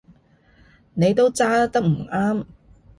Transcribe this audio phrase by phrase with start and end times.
[0.95, 2.45] 你都揸得唔啱